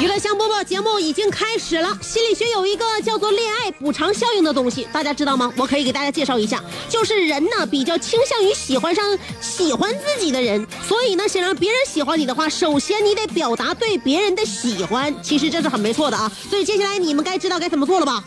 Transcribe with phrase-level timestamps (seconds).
[0.00, 1.96] 娱乐香饽饽节目已经开始了。
[2.02, 5.52] 心理学有一个叫做恋爱补偿效应的东西，大家知道吗？
[5.56, 9.04] 我可以给大家介绍一下，就是人呢比较倾向于喜欢上
[9.40, 15.14] 喜欢自己的人，所以呢，想让别人喜欢你的话，首先你得表达对别人的喜欢。
[15.22, 16.30] 其实这是很没错的啊。
[16.50, 18.24] 所以接下来你们该知道该怎么做了吧？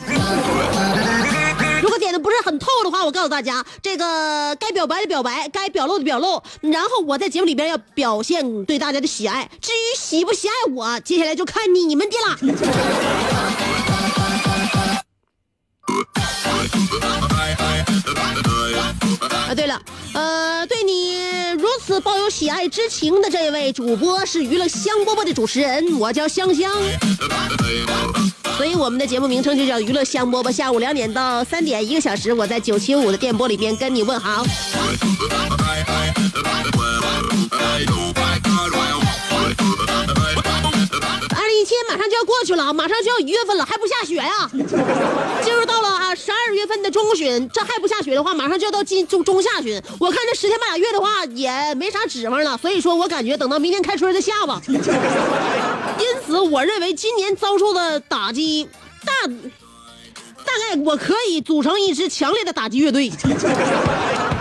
[1.82, 9.50] 如果点的不是很透的话，我告诉大家，这个该表白的表白，该表露的表露，然后我在节目里边要表现对大家的喜爱。
[9.62, 12.38] 至于喜不喜爱我，接下来就看你们的啦。
[19.20, 19.82] 啊，对了，
[20.14, 26.72] 呃，对你如此抱有喜爱之情的这位主播是娱乐香饽饽的主持人，我叫香香。
[28.58, 30.52] 所以我们的节目名称就叫娱乐香饽饽。
[30.52, 34.46] 下午两点到三点，一个小时，我在九七五的电波里边跟你问好。
[41.60, 44.50] 一七马上就要过去了啊，马上就要一月份了，还不下雪呀、
[45.44, 49.82] 进入到了啊十二月份的中旬，这还不下雪的话，马上就要到今中中下旬。
[50.00, 52.58] 我看这十天半俩月的话，也没啥指望了。
[52.58, 54.62] 所以说我感觉等到明年开春再下吧。
[54.68, 58.70] 因此，我认为今年遭受的打击
[59.04, 63.12] 大，大概我可以组成一支强烈的打击乐队。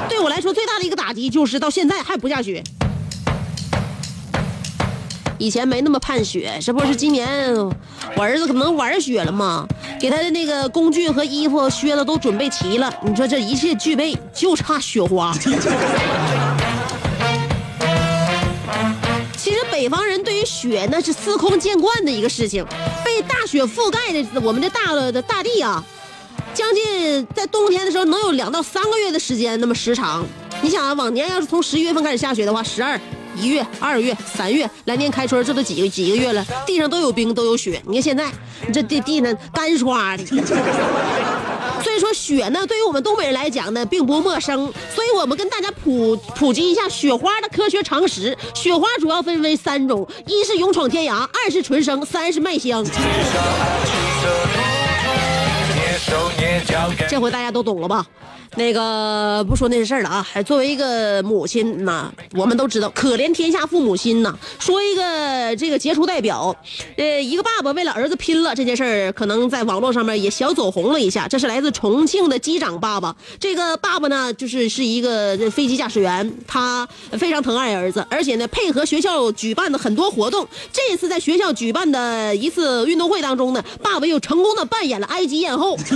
[0.09, 2.63] 对我来说，最大的一个打击就是到现在还不下雪。
[5.39, 7.55] 以前没那么盼雪，这不是今年
[8.17, 9.67] 我儿子可能玩雪了吗？
[10.01, 15.35] 给他的那个工具和衣服、靴子都准备齐了，你说这一切具备，就差雪花。
[19.37, 22.65] 其实北方人对于雪那是司空见惯的一个事情，
[23.05, 25.85] 被大雪覆盖的我们这大的大地啊，
[26.53, 30.25] 将近在冬天的时候能有两到三个月的时间那么时长。
[30.63, 32.99] 你想啊，往年要是从十一月份开始下雪的话，十二、
[33.37, 37.81] 一月、二月、三月，来年开春这都几个几个月了，地上都有冰都有雪。
[37.87, 38.31] 你看现在，
[38.67, 40.25] 你这地地上干刷的。
[41.83, 44.73] 所以说雪呢，对于我们东北人来讲呢，并不陌生。
[44.95, 48.37] 所以我们跟大家普普及一下雪花的科学常识。
[48.55, 52.85] 雪花主要分为三种：一是勇闯天涯，二是纯生，三是麦香。
[57.09, 58.05] 这回大家都懂了吧？
[58.57, 64.37] 那个不说那些事儿了啊，还作为一个母亲呐，我们都知道可怜天下父母心呐。
[64.59, 66.57] 说一个这个杰出代表，
[66.97, 71.29] 呃，一个爸爸为了儿子拼了这件事儿，可能在网络上面也小走红了一下。
[71.29, 80.49] 这是来自重庆的机长爸爸，这个爸爸呢，就是是一个飞机驾驶员，他非常疼爱儿子，而且呢，配合学校举办的很多活动。
[80.73, 85.77] 这一次在学校举办的一次运动会当中呢，爸爸又成功的扮演了埃及艳后。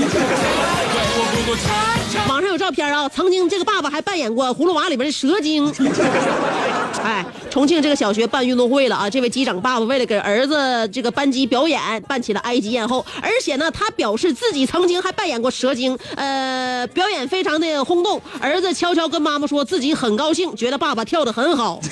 [2.28, 5.72] 网上有照片啊，曾经这个爸爸还扮演过《葫芦娃》里边的蛇精。
[7.02, 9.08] 哎，重庆这个小学办运动会了啊！
[9.08, 18.20] 这位机长爸爸为了给儿子这个班级表演，办起了埃及艳后，而且呢，他表示自己曾经还扮演过蛇精，呃，表演非常的轰动。
[18.40, 21.80] 儿子悄悄跟妈妈说自己很高兴，觉得爸爸跳得很好。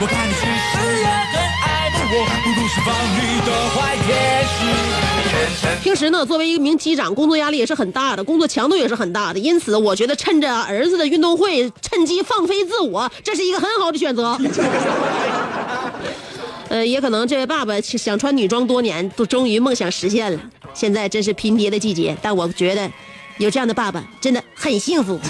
[0.00, 5.13] 我看你其实也很爱慕我，不如释放你的坏天使。
[5.82, 14.38] 平时呢，作为一名机长，工作压力也是很大的，工作强度也是很大的，因此我觉得趁着儿子的运动会，趁机放飞自我，这是一个很好的选择。
[16.68, 20.40] 呃，也可能这位爸爸想穿女装多年，都终于梦想实现了。
[20.72, 22.90] 现在真是拼爹的季节，但我觉得
[23.38, 25.20] 有这样的爸爸真的很幸福。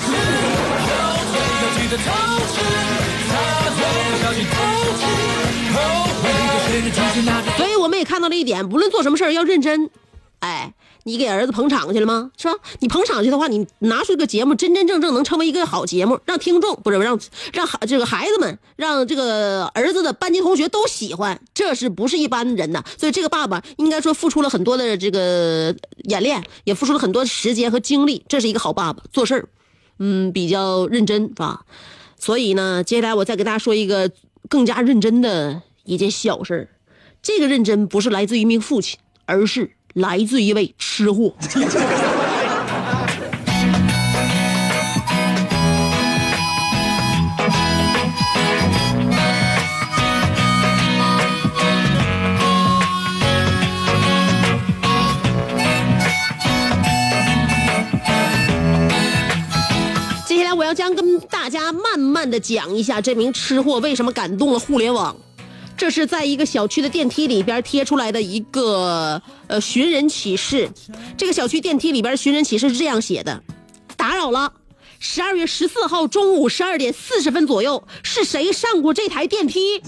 [7.57, 9.91] 所以我们也看到了一点，无论做什么事儿要认真，
[10.41, 10.73] 哎，
[11.03, 12.31] 你给儿子捧场去了吗？
[12.35, 12.55] 是吧？
[12.81, 17.21] 你捧场去的话，你拿出一个节目，真真正正能成为一个好节目，让听众不是让
[17.53, 22.83] 让孩这个孩子们，让这个儿子的班级同学都喜欢，这是不是一般人呐？
[22.99, 29.49] 所以这个爸爸应该说付出了很多的这个演练，也付出了很多时间和精力，这是一个好爸爸，做事儿，
[29.99, 31.67] 嗯，比较认真，是吧？
[32.19, 34.11] 所以呢，接下来我再给大家说一个
[34.49, 36.69] 更加认真的一件小事儿。
[37.25, 41.35] 这个认真不是来自于一名父亲，而是来自一位吃货。
[60.27, 65.17] 接下来我要将跟大家慢慢的讲一下这名吃货为什么感动了互联网。
[65.77, 70.71] 这是在一个小区的电梯里边贴出来的一个呃寻人启事。
[71.17, 73.43] 这个小区电梯里边寻人启事是这样写的：
[73.97, 74.53] 打扰了，
[74.99, 79.83] 十二月十四号中午十二点四十分左右，是谁上过这台电梯？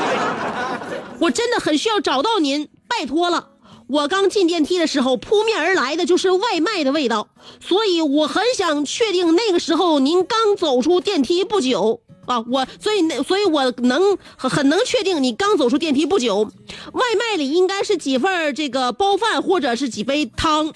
[1.18, 3.48] 我真的很需要找到您，拜托了。
[3.88, 7.28] 我刚进电梯的时候，扑面而来的就是外卖的味道，
[7.60, 12.00] 所以我很想确定那个时候您刚走出电梯不久。
[12.26, 16.50] 啊，我所以那所以我能很很能确定你刚走出电梯不久，
[16.92, 20.72] 外卖里应该是几份这个包饭或者是几杯汤，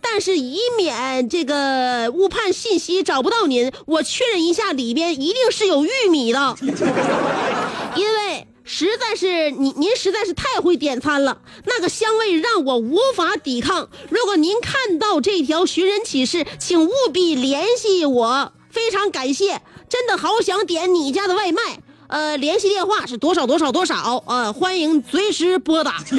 [0.00, 6.56] 但是以免这个误判信息找不到您，我确认一下里边一定是有玉米的，
[7.96, 13.90] 因为实在是您您实在是太会点餐了，那个香味让我无法抵抗。
[14.08, 19.60] 如果您看到这条寻人启事，请务必联系我，非常感谢。
[19.88, 21.60] 真的好想点你家的外卖，
[22.08, 24.52] 呃，联系电话是多少多少多少啊？
[24.52, 25.96] 欢迎随时拨打。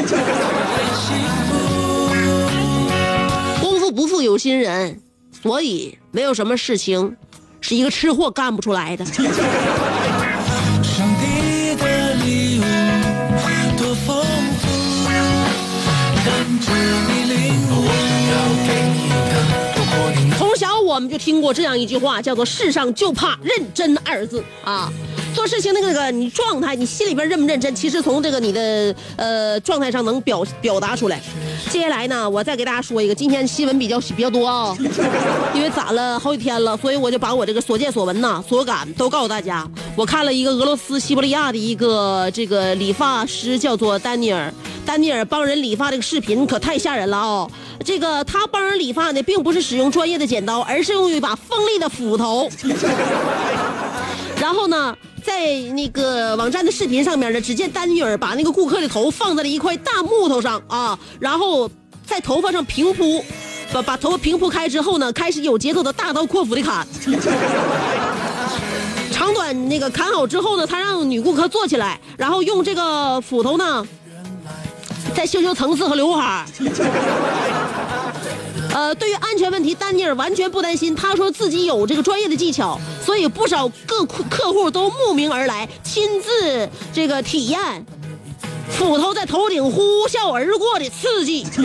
[3.62, 5.02] 功夫不负有心人，
[5.42, 7.18] 所以没有什么事情
[7.62, 9.06] 是一个吃货干不出来的。
[21.08, 24.92] 就听过这样一句话，叫做“世上就怕认真二字”啊。
[25.34, 31.22] 做事情那个那个，你状态，你心里边认不认真，其实从这个你的呃状态上能表表达出来。
[31.70, 34.76] 接下来呢，我再给大家说一个，今天新闻比较比较多啊，
[35.54, 39.68] 因为攒了好几天了，所以我就把我这个所见所闻呐、所感都告诉大家。
[39.96, 44.54] 我看了一个俄罗斯西伯利亚的一个这个理发师，叫做丹尼尔，
[44.86, 47.48] 丹尼尔帮人理发这个视频可太吓人了啊、
[47.84, 52.50] 这个他帮人理发呢，并不是使用专业的剪刀，而是用一把锋利的斧头。
[54.40, 54.96] 然后呢，
[55.28, 61.70] 在那个网站的视频上面呢，只见丹尼尔把那个顾客的头放在了一块大木头上啊，然后
[62.06, 63.22] 在头发上平铺，
[63.74, 66.88] 把把头发平铺开之后呢，开始有节奏的大刀阔斧的砍。
[69.12, 73.86] 长短那个砍好之后呢，他让女顾客坐起来，然后用这个斧头呢，
[75.14, 76.46] 再修修层次和刘海。
[78.78, 80.96] 呃，对于安全问题，丹尼尔完全不担心。
[80.96, 87.60] 他说自己有这个专业的技巧，所以不少各客客户都慕名而来，亲自这个体验
[88.70, 91.44] 斧头在头顶呼啸而过的刺激。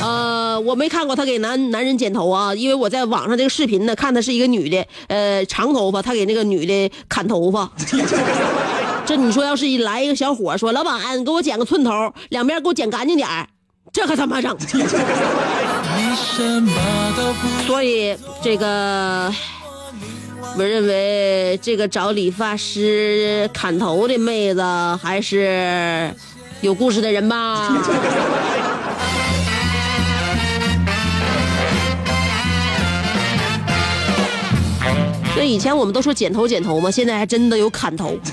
[0.00, 7.70] 呃，我没看过他给男男人剪头啊，因为我在网上这个视频呢，看他是一个女的，呃，长头发，他给那个女的砍头发。
[9.10, 11.90] 这你说要是一来一个小伙说，老板给我剪个寸头，
[12.28, 13.44] 两边给我剪干净点儿
[13.92, 14.56] 这可他妈整？
[17.66, 19.34] 所以这个，
[20.56, 24.62] 我认为这个找理发师砍头的妹子
[25.02, 26.14] 还是
[26.60, 27.68] 有故事的人吧。
[35.34, 38.16] 所以以前我们都说剪头剪头嘛，现在还真的有砍头。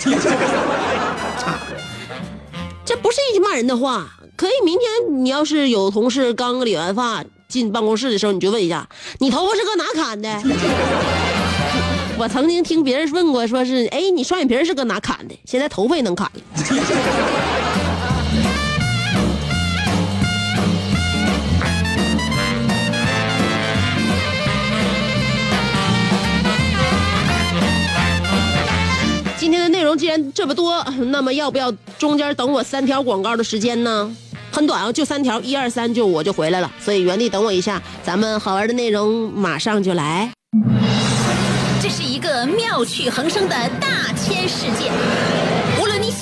[2.84, 8.88] 这不是一句骂人的话，可以明天你要是有同事刚理完发进办公室的时候，你就问一下，
[9.20, 10.30] 你头发是搁哪砍的？
[12.20, 15.36] 我曾经听别人问过，说是，哎，你双眼皮是搁哪砍的？
[15.46, 16.42] 现在头发也能砍了
[29.98, 34.16] 既然这么多，那么要不要中间等我三条广告的时间呢？
[34.51, 40.32] 很短啊，就三条，一二三就我就回来了，所以原地等我一下，咱们好玩的内容马上就来。
[41.82, 44.92] 这是一个妙趣横生的大千世界，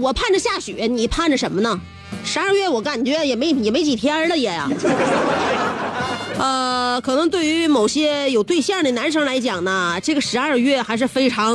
[0.00, 1.80] 我盼着下雪，你盼着什么呢？
[2.24, 4.68] 十二月我感觉也没也没几天了也呀。
[6.38, 11.54] 呃，可能对于某些有对象的男生来讲呢，这个十二月还是非常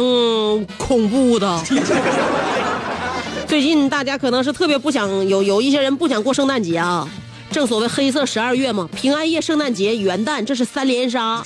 [0.78, 1.64] 恐怖的。
[3.48, 7.08] 最近大家可能是特别不想有有一些人不想过圣诞节啊，
[7.54, 11.44] 正所谓黑色十二月嘛，平安夜、圣诞节、元旦，这是三连杀。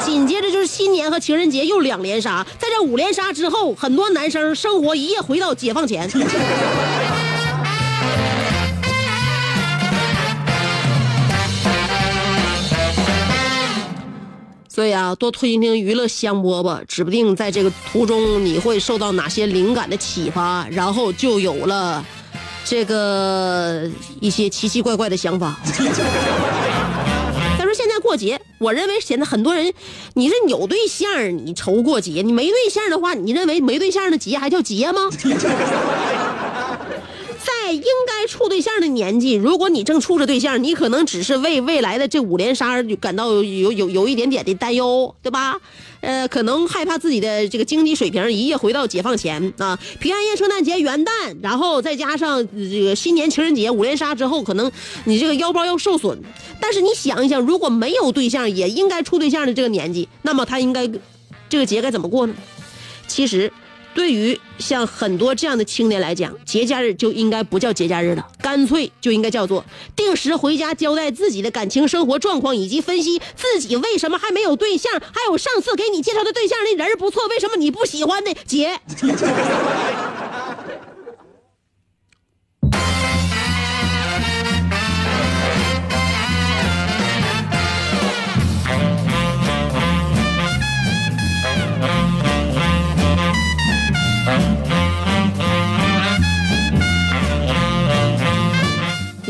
[0.00, 6.08] 紧接着就是新年和情人节又两连杀，在这五连杀之后，很多男生生活一夜回到解放前。
[14.68, 22.02] 所以啊，多听听娱乐香饽饽，指不定在这个途中你会受到哪些灵感的启发，然后就有了
[22.64, 23.88] 这个
[24.20, 25.58] 一些奇奇怪怪的想法。
[27.58, 29.72] 再说现在过节，我认为现在很多人，
[30.14, 31.08] 你是有对象，
[31.44, 35.10] 你愁过节；你没对象的话，你认为没对象的节还叫节吗？
[37.72, 45.60] 应该处对象的年纪，如果你正处着对象，你可能只是为未来的这五连杀感到有有有一点点的担忧，对吧？
[46.00, 49.78] 呃，可能害怕自己的这个经济水平一夜回到解放前啊！
[50.00, 54.72] 平安夜、圣诞节、元旦，然后再加上这个新年、情人节五连杀之后，可能
[55.04, 56.18] 你这个腰包要受损。
[56.58, 60.88] 但是你想一想，如果没有对象，也应该处对象的这个年纪，那么他应该
[61.50, 62.34] 这个节该怎么过呢？
[63.06, 63.52] 其实。
[63.94, 69.64] 对于像很多这样的青年来讲，节假日就应该不叫节假日了，干脆就应该叫做
[69.96, 78.78] 定时回家交代自己的感情生活状况，以及分析自己为什么还没有对象，还有上次给你介绍的对象那人不错，为什么你不喜欢的姐。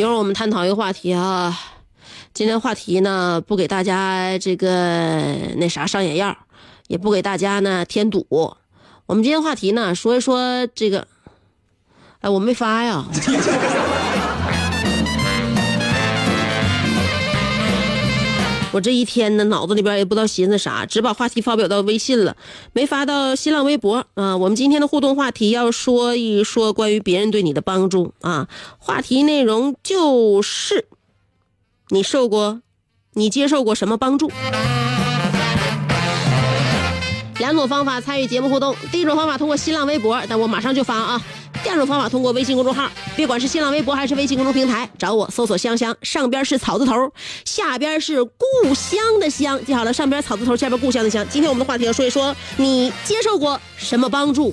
[0.01, 1.55] 一会儿我们探讨一个话题啊，
[2.33, 6.35] 今天话题呢不给大家这个那啥上眼药，
[6.89, 8.27] 也不给大家呢添堵。
[9.05, 11.07] 我们今天话题呢说一说这个，
[12.21, 13.05] 哎，我没发呀。
[18.73, 22.37] 我这一天呢，脑子里边也不知道寻思啥，只把话题发表到微信了，
[22.73, 24.37] 没发到新浪微博啊。
[24.37, 28.49] 我们今天的互动话题要说一说关于别人对你的帮助啊，
[28.79, 30.87] 话题内容就是
[31.89, 32.63] 你受过、
[33.15, 34.31] 你接受过什么帮助？
[37.41, 41.21] 两种方法参与节目互动，第一种方法通过新浪微博，但我马上就发啊。
[41.65, 46.93] 第二种方法通过微信公众号，别管是新浪微博还是微信公众平台，找我搜索“香香”，上边是草字头，
[47.47, 51.27] 下边是故乡的乡，记好了，上边草字头，下边故乡的乡。
[51.31, 54.53] 今天我们的话题要说一说，你接受过什么帮助？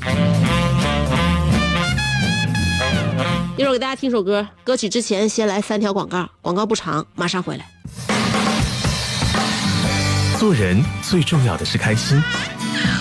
[3.57, 7.65] 一会儿给大家听首歌，歌曲之前先来三条广告，广告不长，马上回来。
[10.39, 12.21] 做人最重要的是开心，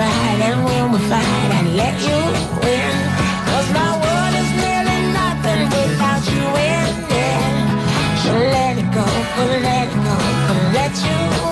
[0.00, 2.20] And when we fight, I let you
[2.64, 2.94] win.
[3.46, 7.66] 'Cause my world is nearly nothing without you in it.
[8.22, 9.04] So let it go,
[9.68, 10.16] let it go,
[10.72, 11.51] let you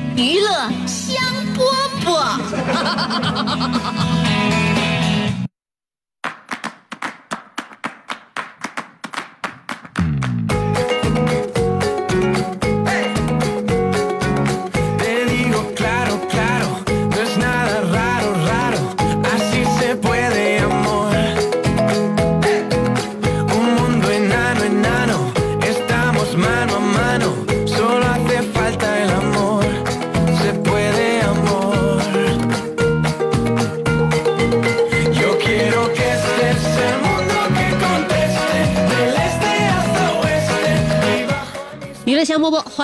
[0.15, 1.15] 娱乐香
[1.55, 1.59] 饽
[2.03, 2.37] 饽。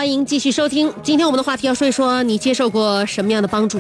[0.08, 0.90] 欢迎继续收听。
[1.04, 3.78] 今天我们的话题要说一说你接受过什么样的帮助。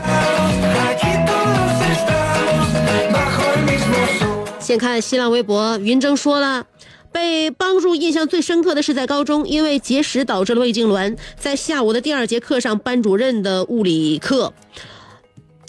[4.60, 6.66] 先看新浪微博，云峥说了。
[7.14, 14.52] 被帮助印象最深刻的是在高中，因为节食导致了胃痉挛，在下午的第二节课上，班主任的物理课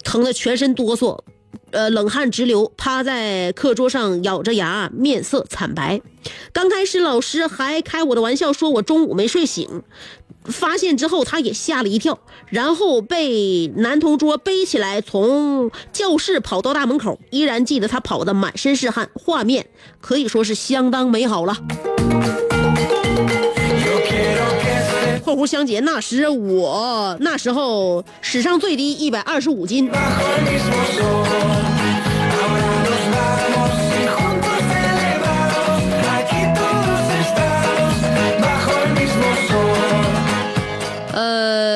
[0.03, 1.21] 疼得全身哆嗦，
[1.71, 6.01] 呃，冷汗直流，趴在课桌上咬着牙，面色惨白。
[6.53, 9.85] 刚开始老师还开我的玩笑，说我中午没睡醒，
[10.45, 19.67] 发现之后他也吓了一跳，然后被男同桌背起来从教室跑到大门口，依然记得他跑得满身是汗，画面
[20.01, 21.57] 可以说是相当美好了。
[25.23, 29.91] 括弧相姐，那时我那时候史上最低一百二十五斤，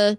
[0.02, 0.16] 呃，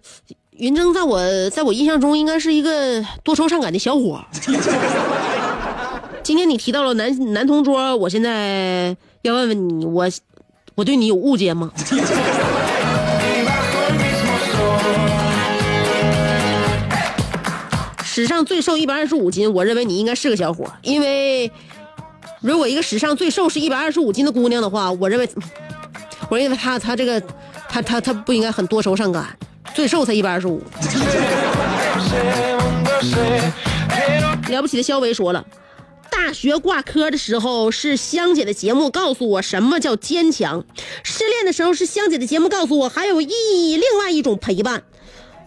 [0.51, 4.23] 云峥在我在我印象中应该是一个多愁善感的小伙。
[6.23, 10.07] 今天你提到了男男同桌，我现在要问问你，我
[10.75, 11.69] 我对你有误解吗？
[18.05, 21.51] 史上最瘦一百二十五斤，我认为你应该是个小伙，因为
[22.41, 25.27] 如果一个史上最瘦是一百二十五斤的姑娘的话，我认为，
[26.29, 27.19] 我认为她她这个
[27.67, 29.35] 她她她不应该很多愁善感，
[29.73, 30.61] 最瘦才一百二十五。
[34.49, 35.45] 了不起的肖维说了，
[36.11, 40.63] 大学挂科的时候是香姐的节目告诉我什么叫坚强，
[41.01, 44.83] 失恋的时候是香姐的节目告诉我还有意义另外一种陪伴，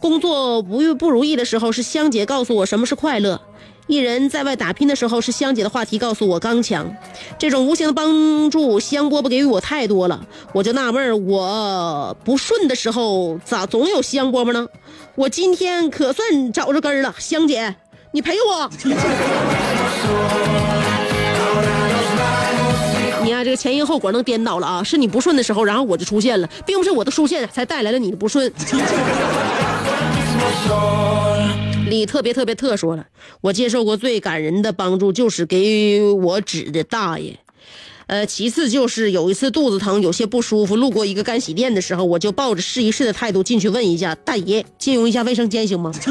[0.01, 3.41] 工作不不如意的时候是香姐告诉我什么是快乐。
[3.87, 6.93] 一人在外打拼的时候，是香姐的话题告诉我刚强，
[7.39, 14.67] 这种无形的帮助，香饽饽给予我太多了，我就纳闷儿，我不顺的时候咋总有香饽饽呢？
[15.15, 17.77] 我今天可算找着根儿了，香姐，
[18.11, 18.69] 你陪我。
[23.23, 24.83] 你啊，这个前因后果能颠倒了啊！
[24.83, 28.53] 是你不顺的时候，然后我就出现了，并不是我的出现才带来了你的不顺。
[31.89, 33.07] 李特别特别特说了，
[33.41, 37.39] 我接受过最感人的帮助就是给我指的大爷，
[38.09, 45.93] 呃，其次就是有一次肚子疼，有些不舒服，路过一个干洗店的时候，我就抱着试一试的态度进去问一下大爷，借用一下卫生间行吗？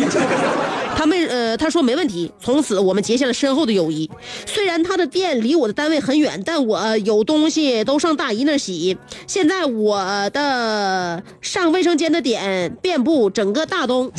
[0.98, 2.32] 他们呃，他说没问题。
[2.42, 4.10] 从此我们结下了深厚的友谊。
[4.46, 8.98] 虽然他的店离我的单位很远，但我有东西都上大姨那洗。
[9.28, 14.10] 现在我的上卫生间的点遍布整个大东。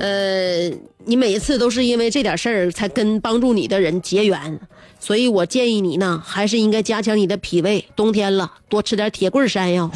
[0.00, 0.70] 呃，
[1.04, 4.60] 你每一次都是因为这点事儿才跟帮助你的人结缘，
[4.98, 7.84] 所以我建议你呢，还是应该加强你的脾胃。
[7.94, 9.90] 冬天了，多吃点铁棍山药。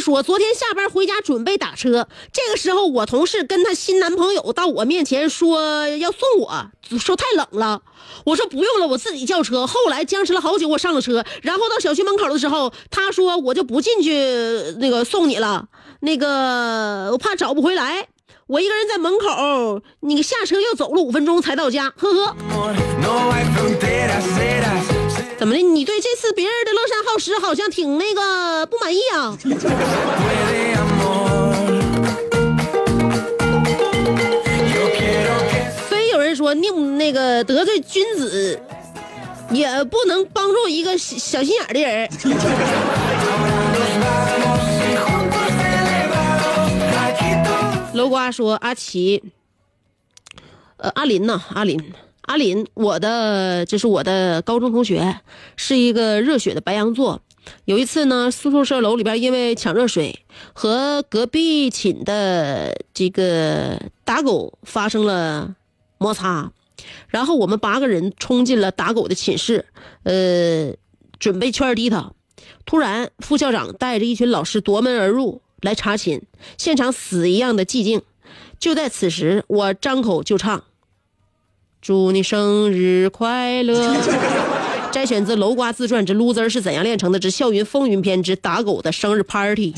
[0.00, 7.82] 说，昨天下班回家准备打车，这个时候我同事跟她新男朋友到我面前说要送我，说太冷了。
[8.24, 9.66] 我说不用了，我自己叫车。
[9.66, 14.12] 后来僵持了好久，我上了车，然后到小区门口的时候，他说我就不进去
[14.78, 15.68] 那个送你了，
[16.00, 18.08] 那个我怕找不回来。
[18.46, 22.36] 我一个人在门口，你下车又走了五分钟才到家，呵呵。
[25.38, 25.60] 怎么的？
[25.60, 31.52] 你对这次别人的乐善好施好像挺那个不满意啊？Puede amor.
[34.72, 38.60] Yo quiero que 非有人说宁那个得罪君子，
[39.50, 42.08] 也不能帮助一个小小心眼的人。
[47.94, 49.22] 楼瓜说阿奇，
[50.76, 51.92] 呃，阿林呐，阿林，
[52.26, 55.20] 阿林，我的这是我的高中同学，
[55.56, 57.22] 是一个热血的白羊座。
[57.64, 65.54] 有一次呢，宿舍楼里边因为抢热水，和隔壁寝的这个打狗发生了
[65.98, 66.50] 摩擦，
[67.08, 69.66] 然后我们八个人冲进了打狗的寝室，
[70.02, 70.74] 呃，
[71.20, 72.12] 准备圈踢他。
[72.64, 76.22] 突然，副校长带着一群老师夺门而入来查寝，
[76.58, 78.02] 现场死一样的寂静。
[78.58, 80.64] 就在此时，我张口就唱
[81.86, 83.94] ：“祝你生日快乐。”
[84.90, 89.72] 摘选自《楼瓜自传之 loser 是怎样炼成的之校园风云篇之打狗的生日 party》。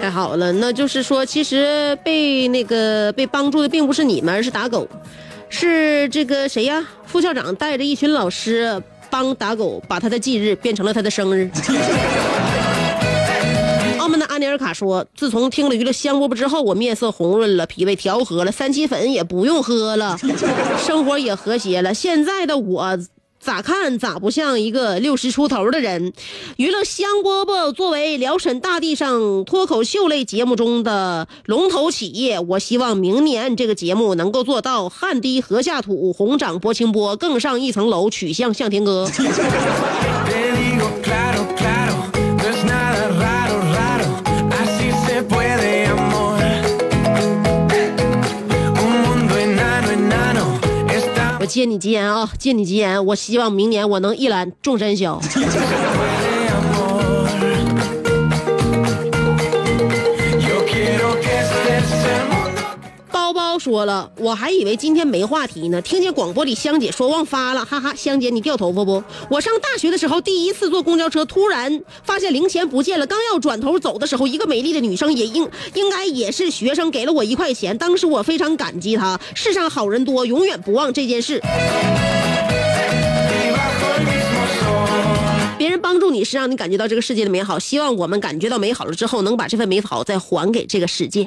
[0.00, 4.88] 太好了，那就是说，其实被那个被帮助的并不是你们，而是打狗，
[5.50, 6.82] 是这个谁呀？
[7.14, 11.48] 副校长带着一群老师帮打狗，把他的忌日变成了他的生日。
[14.00, 20.18] 澳门的阿尼尔卡说：“自从听了娱乐香饽饽之后，我面色红润了，脾胃调和了，三七粉也不用喝了，
[20.84, 21.94] 生活也和谐了。
[21.94, 22.98] 现在的我。”
[23.44, 26.14] 咋看咋不像一个六十出头的人。
[26.56, 39.06] 娱乐香饽饽作为辽沈大地上脱口秀类节目中的龙头企业，我希望明年这个节目能够做到汗滴禾下土，红掌拨清波，更上一层楼，曲项向天歌。
[51.46, 55.20] 借你吉言啊，借你吉言，我希望明年我能一览众山小。
[63.64, 69.02] 说了，我还以为今天没话题呢，听见广播里香姐说忘发了，哈哈，香姐你掉头发不？
[69.30, 79.18] 我上大学的时候第一次坐公交车，突然发现零钱不见了，刚要转头走的时候，一个美丽的女生也应应该也是学生，给了我一块钱，当时我非常感激她。
[79.34, 81.40] 世上好人多，永远不忘这件事。
[85.56, 91.26] 别人帮助你是让你感觉到这个世界的美好，希望我们感觉到美好了之后，能把这份美好再还给这个世界。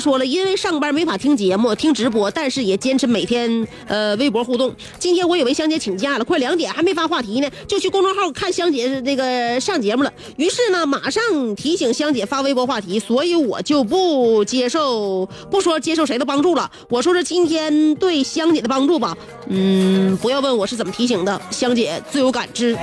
[0.00, 4.74] 说了，因为上班没法听节目、听直播，但是也坚持每天呃微博互动。
[4.98, 10.12] 今天我以为香姐请假了，快两点还没发话题呢， 就去公众号看香姐那个上节目了。
[10.36, 11.22] 于是呢，马上
[11.54, 16.70] 提醒香姐发微博话题，所以我就不接受不说接受谁的帮助了。
[16.88, 19.16] 我说说今天对香姐的帮助吧。
[19.48, 22.76] 嗯，不要问我是怎么提醒的，香姐自有感知。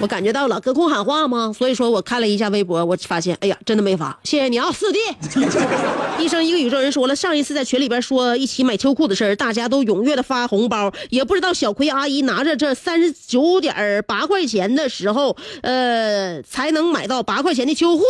[0.00, 1.52] 我感觉到了，隔空喊话吗？
[1.56, 4.98] 所以说我看了一下微博，我发现，哎呀，真的没发，谢谢你啊，四弟。
[6.22, 18.04] 医生一个宇宙人说了，上一次在群里边说一起买秋裤的事儿，大家都踊跃的发红包，也不知道小葵阿姨拿着这三十九点八块钱的时候，呃，才能买到八块钱的秋裤。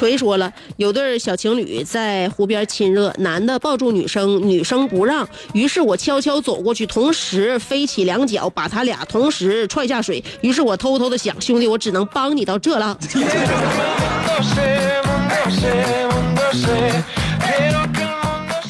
[0.00, 10.24] 锤说了，有对小情侣在湖边亲热，男的抱住女生，女生不让，于是我悄悄走过去，同时飞起两脚，把他俩同时踹下水。
[10.40, 12.96] 于是我偷偷的想，兄弟，我只能帮你到这了。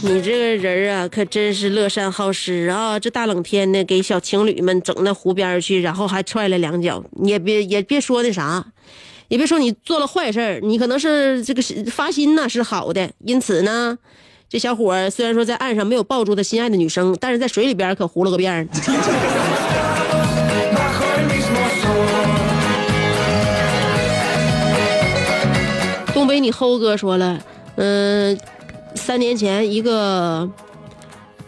[0.02, 2.98] 你这个人啊，可真是乐善好施啊！
[2.98, 8.66] 这大冷天的，给小情侣们整那湖边去，然后还踹了两脚，你也别也别说那啥，
[9.30, 13.96] 也别说你做了坏事儿，你可能是这个发心呐是好的，因此呢，
[14.48, 18.66] 这小伙虽然说在岸上没有抱住他心爱的女生，但是在水里边可糊了个遍儿。
[26.12, 27.40] 东北你齁哥说了，
[27.76, 28.36] 嗯、
[28.96, 30.50] 三年前一个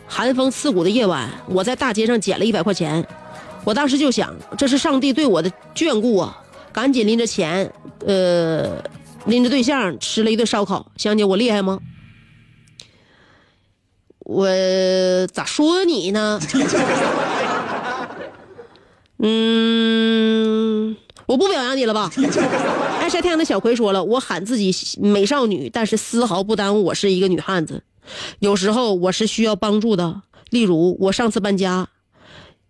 [0.06, 3.04] 寒风刺骨的夜晚，我在大街上捡了一百块钱，
[3.64, 6.38] 我当时就想，这是上帝对我的眷顾啊！
[6.72, 7.72] 赶紧拎着钱，
[8.06, 8.82] 呃，
[9.26, 10.90] 拎着对象吃了一顿烧烤。
[10.96, 11.78] 香姐，我厉害吗？
[14.20, 14.46] 我
[15.32, 16.40] 咋说你呢？
[19.24, 22.10] 嗯，我不表扬你了吧？
[23.00, 27.82] 爱晒太阳的小葵说了，我喊自己美少女，但是丝毫不耽误我是一个女汉子。
[28.40, 31.88] 有时候我是需要帮助的，例如我上次搬家，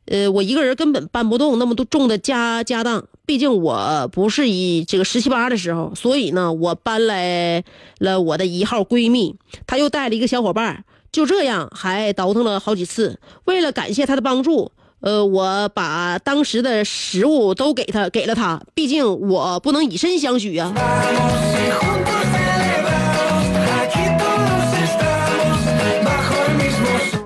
[0.06, 7.62] 呃，我一个人根本搬不动那么多重的家家当，毕竟我不是一这个十七八的时候，所以呢，我搬来
[7.98, 13.20] 了我的一号闺蜜，她又带了一个小伙伴，就这样还倒腾了好几次。
[13.44, 20.74] 为了感谢她的帮助，呃，我把当时的食物都给她给了她，毕竟我不能以身相许啊。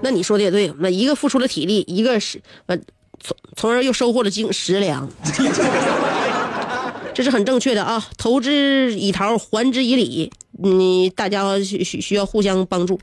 [0.03, 2.79] 那你说的也对，那一个付出了体力，一个是呃，
[3.21, 5.09] 从从而又收获了精食粮，
[7.15, 8.07] 这是很正确的啊！
[8.19, 13.01] 投之以桃，还之以礼，你大家需需需要互相帮助。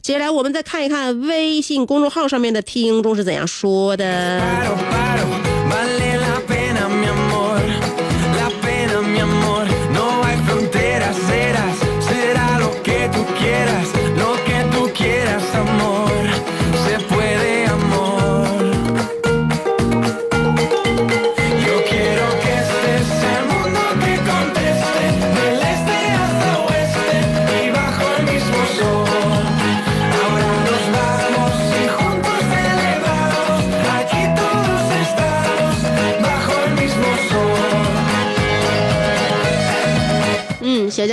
[0.00, 4.42] 接下来我们再看一看微信公众号上面的听众是怎样说的。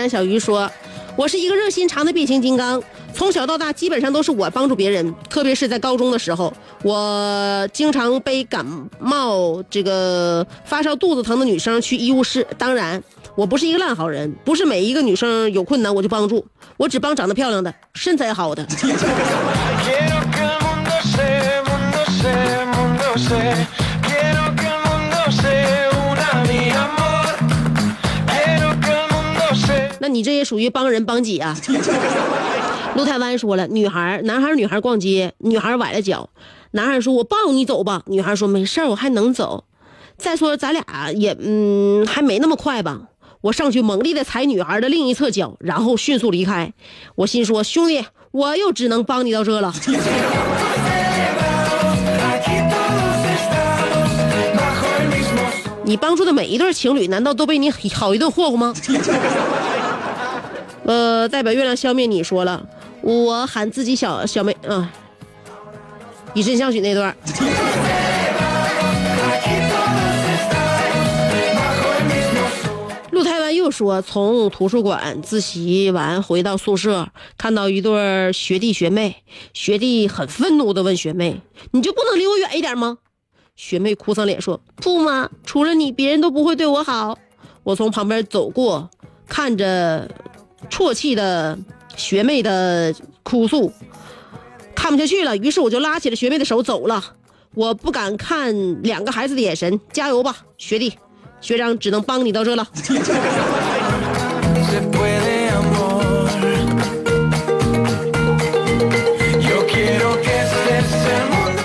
[0.10, 0.70] 小鱼说
[1.16, 2.82] ：“我是一个热心肠的变形金刚，
[3.14, 6.52] 从小到大基本上都是我帮助别人，特别是在高中的时候，
[6.84, 8.66] 我经常背感
[9.00, 12.46] 冒、这个发烧、肚子疼的女生去医务室。
[12.58, 13.02] 当然，
[13.36, 16.46] 我不是一个烂好人，不是每一个女生有困难我就帮助，
[16.78, 18.66] 我只帮长得漂亮的、身材好的。
[30.10, 31.56] 你这也属于帮人帮己啊。
[32.96, 36.30] 陆台湾说了，女孩、男孩、女孩逛街，女孩崴了脚，
[36.72, 39.66] 男孩说：“我抱你走吧。”女孩说：“没事我还能走。
[40.18, 43.04] 再说咱俩也嗯，还没那么快吧。”
[43.42, 46.74] 我上去猛力的踩女孩的另一侧脚，然后迅速离开。
[47.16, 49.74] 我心说：“兄弟，我又只能帮你到这了。
[55.86, 58.74] ”你帮助的每一对情侣，难道都被你好一顿霍霍吗？
[60.90, 62.68] 呃，代表月亮消灭你说了，
[63.04, 64.92] 我喊自己小小妹啊，
[66.34, 67.16] 以身相许那段。
[73.12, 79.18] 陆台湾又说，从图书馆自习完回到宿舍，看到一对学弟学妹，
[79.54, 82.98] 学弟很愤怒的问学妹：“你就不能离我远一点吗？”
[83.56, 87.16] 学妹哭丧脸说：“不嘛，除了你，别人都不会对我好。”
[87.62, 88.90] 我从旁边走过，
[89.28, 90.10] 看着
[90.70, 91.58] 啜泣的
[91.96, 92.94] 学妹的
[93.24, 93.72] 哭诉，
[94.76, 97.16] 看不下去了，于是我就拉起了学妹的手走了。
[97.56, 100.94] 我不敢看两个孩子的眼神，加油吧，学弟！
[101.42, 102.68] 学长只能帮你到这了。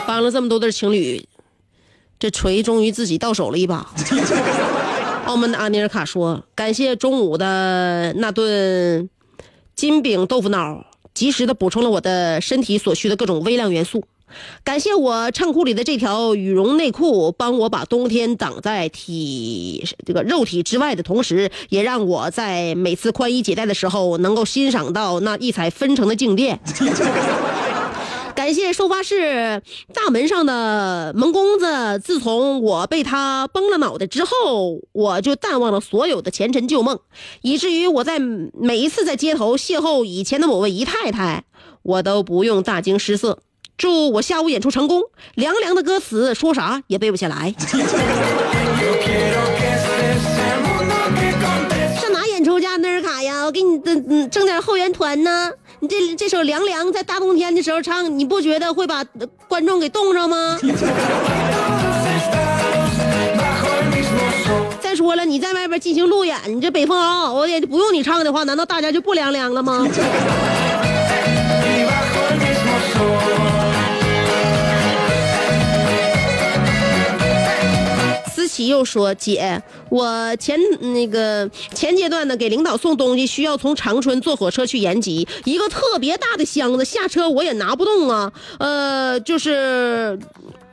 [0.06, 1.26] 帮了这么多对情侣，
[2.18, 3.92] 这锤终于自己到手了一把。
[5.34, 9.10] 澳门的阿尼尔卡说：“感谢中午的那顿
[9.74, 14.04] 金饼豆腐脑，及时的补充了我的身体所需的各种微量元素。
[14.62, 26.60] 感谢我衬裤里的这条羽绒内裤，帮我把冬天挡在体这个肉体之外的同时，也让我在每次宽衣解带的时候，能够欣赏到那异彩纷呈的静电。
[28.34, 29.62] ”感谢收发室
[29.94, 36.98] 大门上的门公子，自从我被他崩了脑袋之后，我就淡忘了所有的前尘旧梦，
[37.42, 41.44] 以至于我在每一次在街头邂逅以前的某位姨太太，
[41.82, 43.38] 我都不用大惊失色。
[43.76, 45.02] 祝我下午演出成功，
[45.34, 47.54] 凉凉的歌词说啥也背不下来。
[52.00, 52.76] 上哪演出去啊？
[52.76, 55.52] 那尔卡呀，我给你挣嗯挣点后援团呢。
[55.84, 60.58] 你这这首《凉凉》在大冬天的时候唱，你不觉得会把呃观众给冻上吗.
[64.80, 69.86] 再说了，你在外边进行路演，你这北风嗷嗷的，不用你唱的话，难道大家就不凉凉了吗？
[78.54, 80.56] 琪又说：“姐，我前
[80.94, 88.32] 那个前阶段呢，给领导送东西需要从长春坐火车去延吉，一个特别大的箱子，下车我也拿不动啊。
[88.58, 90.16] 呃，就是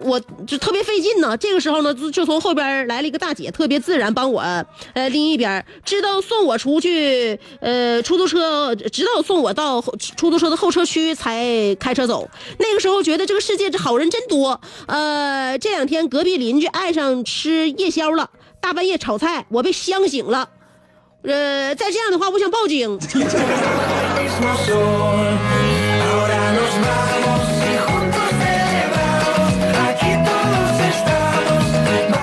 [0.04, 1.36] 我就特别费劲呢。
[1.38, 4.42] 这个时候呢，就就从后边来了一个大姐，特别自然帮我
[4.94, 9.82] 呃拎一边，直到送我出去，呃，出租车直到送我到
[10.16, 12.30] 出租车的候车区才开车走。
[12.60, 14.60] 那个时候觉得这个世界这好人真多。
[14.88, 20.50] 呃，这两天隔壁邻居爱上吃夜宵了，大半夜炒菜，我被香醒了。
[21.24, 23.00] 呃，再这样的话，我想报警。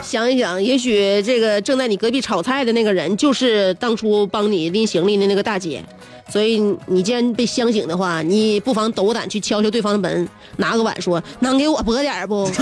[0.08, 5.84] 想一想，也许这个正在你隔壁炒菜的那个人，就是当初帮你拎行李的那个大姐。
[6.30, 12.50] 所以你既然被香醒的话，你不妨斗胆去敲敲对方的门，拿个碗说：“能给我拨点不？”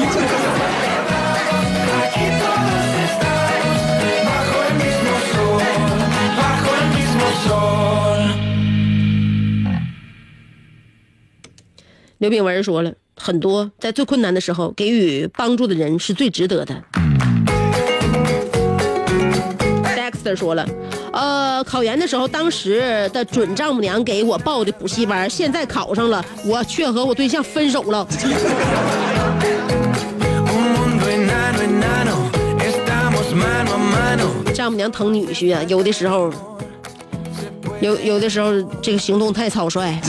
[12.19, 16.83] 刘炳文说了很多，在最困难的时候给予帮助的人是最值得的。
[20.27, 20.67] 姐说了，
[21.13, 28.05] 呃，考研的时候，当时的准丈母娘给我报的补习班，现在考上了，我却和我对象分手了。
[34.53, 36.33] 丈母娘疼女婿啊，有的时候，
[37.81, 39.97] 有有的时候这个行动太草率。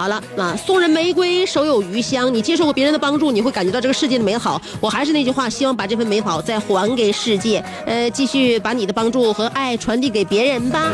[0.00, 2.32] 好了，啊，送人玫瑰，手有余香。
[2.32, 4.58] 你接受过别人的帮助，你会感觉到这个世界的美好。
[4.80, 7.62] 我还是那句话，希望把这份美好再还给世界。
[7.84, 10.90] 呃，继续把你的帮助和爱传递给别人吧。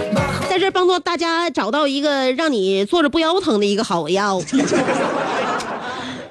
[0.51, 4.43] 在这帮助大家找到一个让你坐着不腰疼的一个好药。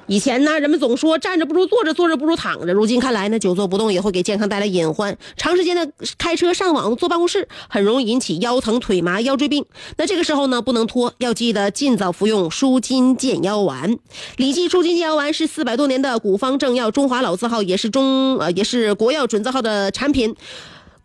[0.08, 2.72] 以前呢，人们总说站着不如坐着，坐着不如躺着。
[2.72, 5.16] 如今看来呢，久坐不动也会给健康带来隐患。
[5.36, 9.64] 长时间的开车、上网、坐办公室，很容易引起腰疼、腿麻、腰椎病。
[9.96, 13.98] 那这个时候呢，不能拖，要记得尽早服用舒筋健腰丸。
[14.36, 20.36] 李记舒筋健腰丸是四百多年的古方正药，中华老字号，也是中呃也是国药准字号的产品。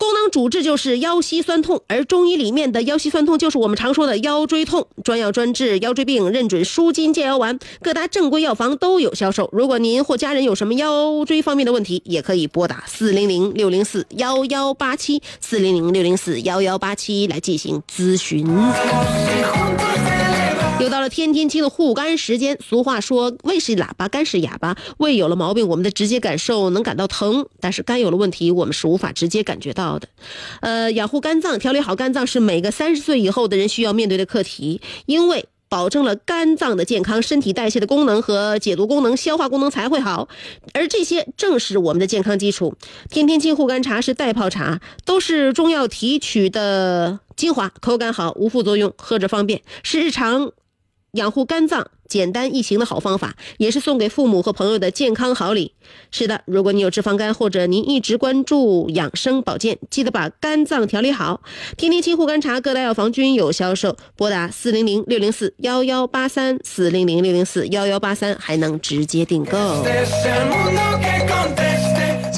[0.02, 9.48] 功能主治就是腰膝酸痛，而中医里面的腰膝酸痛就是我们常说的腰椎痛，专药专治腰椎病，认准舒筋健腰丸，各大正规药房都有销售。
[9.54, 18.44] 如果您或家人有什么腰椎方面的问题，也可以拨打四零零六零四幺幺八七四零零六零四幺幺八七来进行咨询。
[21.02, 22.60] 到了天天清的护肝时间。
[22.64, 24.78] 俗话说，胃是喇叭，肝是哑巴。
[25.00, 30.08] 胃有了毛病，我们的直接感受能感到疼，但是肝有了问题，我们是无法直接感觉到的。
[30.60, 35.48] 呃，养护肝脏，调理好肝脏是每个三十岁以后的人需要面对的课题，因为。
[35.72, 40.28] 保证了肝脏的健康，身体代谢的功能和解毒功能、消化功能才会好，
[40.74, 42.76] 而这些正是我们的健康基础。
[43.10, 50.52] 天天清护肝茶是代泡茶，都是中药提取的精华，口感好，无副作用，喝着方便，是日常
[51.14, 55.74] 养护肝脏简单易行的好方法，也是送给父母和朋友的健康好礼。
[56.10, 61.42] 是的，如果你有脂肪肝，或者您一直关注养生保健，记得把肝脏调理好。
[61.76, 69.84] 天天清护肝茶各大药房均有销售，拨打四零零六零四幺幺八三四零零六零四幺幺八三，还能直接订购。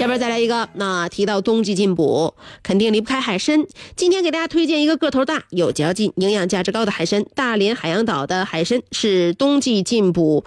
[0.03, 3.65] 下边再来一个，那提到冬季进补，肯定离不开海参。
[3.95, 7.23] 今天给大家推荐一个个头大、有嚼劲、营养价值高的海参。
[7.33, 10.43] 大连海洋岛的海参是冬季进补。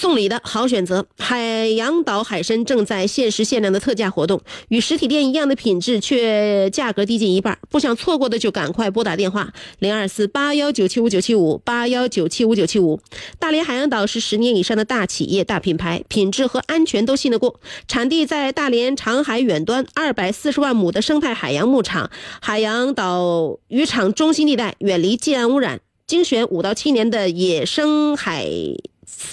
[0.00, 7.58] 送礼的好选择，海洋岛海参正在限时限量的特价活动，与实体店一样的品质，却价格低近一半。
[7.68, 13.00] 不想错过的就赶快拨打电话零二四八幺九七五九七五八幺九七五九七五。
[13.40, 17.58] 大连海洋岛是十年以上的大企业、大品牌，品质和安全都信得过。
[17.88, 22.08] 产地在大连长海远端，二百四十万亩的生态海洋牧场，
[22.40, 25.80] 海洋岛渔场中心地带，远离近岸污染。
[26.06, 28.48] 精选五到七年的野生海。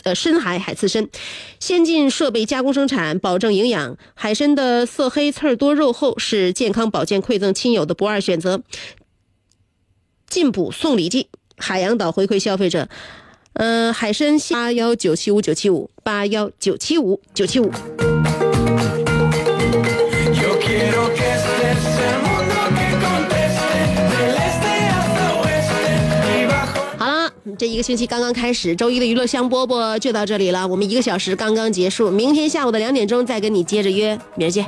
[0.03, 1.07] 呃，深海海刺参，
[1.59, 3.97] 先进设备加工生产，保证营养。
[4.13, 8.61] 海参的色黑、刺儿多、肉厚，是健康保健馈赠亲友的不二选择。
[10.28, 12.89] 进补送礼季，海洋岛回馈消费者。
[13.53, 17.71] 呃，海参八幺九七五九七五八幺九七五九七五。
[27.58, 30.68] 这一个星期刚刚开始，周一的娱乐香饽饽就到这里了。
[30.68, 34.66] 我们一个小时刚刚结束，明天下午的两点钟再跟你接着约，明儿见。